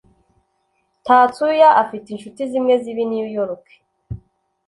Tatsuya 1.05 1.69
afite 1.83 2.07
inshuti 2.11 2.41
zimwe 2.51 2.73
ziba 2.83 3.01
i 3.05 3.07
New 3.11 3.27
York. 3.37 3.65